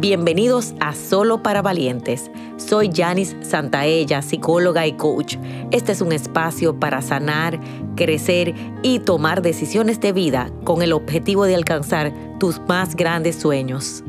Bienvenidos 0.00 0.72
a 0.80 0.94
Solo 0.94 1.42
para 1.42 1.60
Valientes. 1.60 2.30
Soy 2.56 2.90
Janice 2.90 3.36
Santaella, 3.44 4.22
psicóloga 4.22 4.86
y 4.86 4.94
coach. 4.94 5.36
Este 5.72 5.92
es 5.92 6.00
un 6.00 6.12
espacio 6.12 6.80
para 6.80 7.02
sanar, 7.02 7.60
crecer 7.96 8.54
y 8.82 9.00
tomar 9.00 9.42
decisiones 9.42 10.00
de 10.00 10.14
vida 10.14 10.50
con 10.64 10.80
el 10.80 10.94
objetivo 10.94 11.44
de 11.44 11.54
alcanzar 11.54 12.14
tus 12.38 12.60
más 12.60 12.96
grandes 12.96 13.36
sueños. 13.36 14.02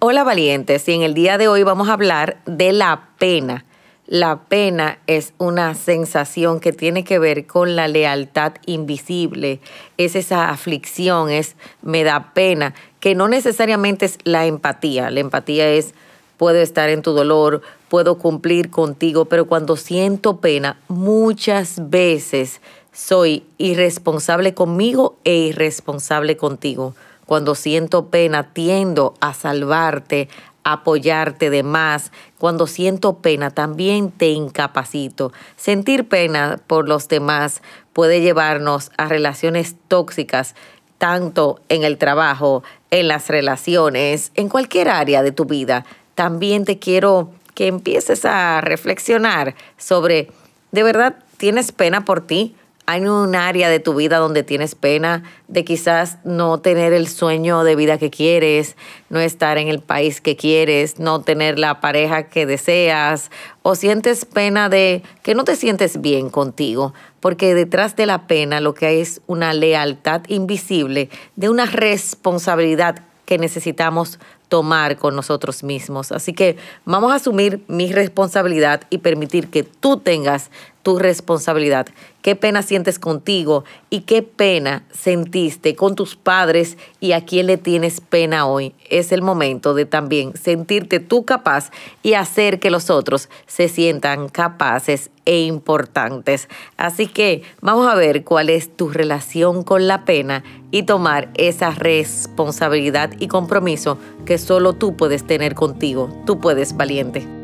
Hola 0.00 0.22
valientes, 0.22 0.86
y 0.86 0.92
en 0.92 1.00
el 1.00 1.14
día 1.14 1.38
de 1.38 1.48
hoy 1.48 1.62
vamos 1.62 1.88
a 1.88 1.94
hablar 1.94 2.42
de 2.44 2.74
la 2.74 3.08
pena 3.18 3.64
la 4.06 4.44
pena 4.44 4.98
es 5.06 5.32
una 5.38 5.74
sensación 5.74 6.60
que 6.60 6.72
tiene 6.72 7.04
que 7.04 7.18
ver 7.18 7.46
con 7.46 7.74
la 7.74 7.88
lealtad 7.88 8.52
invisible, 8.66 9.60
es 9.96 10.14
esa 10.14 10.50
aflicción, 10.50 11.30
es 11.30 11.56
me 11.80 12.04
da 12.04 12.34
pena, 12.34 12.74
que 13.00 13.14
no 13.14 13.28
necesariamente 13.28 14.06
es 14.06 14.18
la 14.24 14.46
empatía. 14.46 15.10
La 15.10 15.20
empatía 15.20 15.70
es 15.70 15.94
puedo 16.36 16.58
estar 16.58 16.90
en 16.90 17.02
tu 17.02 17.12
dolor, 17.12 17.62
puedo 17.88 18.18
cumplir 18.18 18.70
contigo, 18.70 19.24
pero 19.24 19.46
cuando 19.46 19.76
siento 19.76 20.38
pena, 20.38 20.78
muchas 20.88 21.90
veces 21.90 22.60
soy 22.92 23.44
irresponsable 23.58 24.54
conmigo 24.54 25.16
e 25.24 25.34
irresponsable 25.36 26.36
contigo. 26.36 26.94
Cuando 27.26 27.54
siento 27.54 28.10
pena, 28.10 28.52
tiendo 28.52 29.14
a 29.20 29.32
salvarte, 29.32 30.28
apoyarte 30.64 31.50
de 31.50 31.62
más. 31.62 32.10
Cuando 32.38 32.66
siento 32.66 33.18
pena, 33.18 33.50
también 33.50 34.10
te 34.10 34.30
incapacito. 34.30 35.32
Sentir 35.56 36.08
pena 36.08 36.58
por 36.66 36.88
los 36.88 37.08
demás 37.08 37.62
puede 37.92 38.20
llevarnos 38.20 38.90
a 38.96 39.06
relaciones 39.06 39.76
tóxicas, 39.88 40.54
tanto 40.98 41.60
en 41.68 41.84
el 41.84 41.98
trabajo, 41.98 42.64
en 42.90 43.08
las 43.08 43.28
relaciones, 43.28 44.32
en 44.34 44.48
cualquier 44.48 44.88
área 44.88 45.22
de 45.22 45.32
tu 45.32 45.44
vida. 45.44 45.84
También 46.14 46.64
te 46.64 46.78
quiero 46.78 47.30
que 47.54 47.66
empieces 47.66 48.24
a 48.24 48.60
reflexionar 48.60 49.54
sobre, 49.76 50.30
¿de 50.72 50.82
verdad 50.82 51.16
tienes 51.36 51.72
pena 51.72 52.04
por 52.04 52.20
ti? 52.20 52.56
Hay 52.86 53.06
un 53.06 53.34
área 53.34 53.70
de 53.70 53.80
tu 53.80 53.94
vida 53.94 54.18
donde 54.18 54.42
tienes 54.42 54.74
pena 54.74 55.22
de 55.48 55.64
quizás 55.64 56.18
no 56.24 56.58
tener 56.58 56.92
el 56.92 57.08
sueño 57.08 57.64
de 57.64 57.76
vida 57.76 57.96
que 57.98 58.10
quieres, 58.10 58.76
no 59.08 59.20
estar 59.20 59.56
en 59.56 59.68
el 59.68 59.80
país 59.80 60.20
que 60.20 60.36
quieres, 60.36 60.98
no 60.98 61.22
tener 61.22 61.58
la 61.58 61.80
pareja 61.80 62.24
que 62.24 62.44
deseas, 62.44 63.30
o 63.62 63.74
sientes 63.74 64.26
pena 64.26 64.68
de 64.68 65.02
que 65.22 65.34
no 65.34 65.44
te 65.44 65.56
sientes 65.56 66.00
bien 66.02 66.28
contigo, 66.28 66.92
porque 67.20 67.54
detrás 67.54 67.96
de 67.96 68.06
la 68.06 68.26
pena 68.26 68.60
lo 68.60 68.74
que 68.74 68.86
hay 68.86 69.00
es 69.00 69.22
una 69.26 69.54
lealtad 69.54 70.22
invisible 70.28 71.08
de 71.36 71.48
una 71.48 71.64
responsabilidad 71.64 72.96
que 73.24 73.38
necesitamos 73.38 74.18
tomar 74.48 74.98
con 74.98 75.16
nosotros 75.16 75.64
mismos. 75.64 76.12
Así 76.12 76.32
que 76.32 76.56
vamos 76.84 77.12
a 77.12 77.16
asumir 77.16 77.64
mi 77.66 77.90
responsabilidad 77.90 78.82
y 78.90 78.98
permitir 78.98 79.48
que 79.48 79.62
tú 79.62 79.96
tengas 79.96 80.50
tu 80.84 80.98
responsabilidad. 80.98 81.86
Qué 82.22 82.36
pena 82.36 82.62
sientes 82.62 82.98
contigo 82.98 83.64
y 83.90 84.02
qué 84.02 84.22
pena 84.22 84.84
sentiste 84.92 85.74
con 85.74 85.96
tus 85.96 86.14
padres 86.14 86.78
y 87.00 87.12
a 87.12 87.24
quién 87.24 87.46
le 87.46 87.56
tienes 87.56 88.00
pena 88.00 88.46
hoy. 88.46 88.74
Es 88.88 89.10
el 89.10 89.22
momento 89.22 89.74
de 89.74 89.86
también 89.86 90.36
sentirte 90.36 91.00
tú 91.00 91.24
capaz 91.24 91.70
y 92.02 92.14
hacer 92.14 92.60
que 92.60 92.70
los 92.70 92.90
otros 92.90 93.28
se 93.46 93.68
sientan 93.68 94.28
capaces 94.28 95.10
e 95.24 95.40
importantes. 95.40 96.48
Así 96.76 97.06
que 97.06 97.42
vamos 97.60 97.88
a 97.88 97.94
ver 97.94 98.22
cuál 98.22 98.50
es 98.50 98.76
tu 98.76 98.90
relación 98.90 99.64
con 99.64 99.88
la 99.88 100.04
pena 100.04 100.44
y 100.70 100.82
tomar 100.82 101.30
esa 101.34 101.70
responsabilidad 101.70 103.10
y 103.18 103.28
compromiso 103.28 103.98
que 104.26 104.36
solo 104.38 104.74
tú 104.74 104.96
puedes 104.96 105.26
tener 105.26 105.54
contigo. 105.54 106.10
Tú 106.26 106.40
puedes, 106.40 106.76
valiente. 106.76 107.43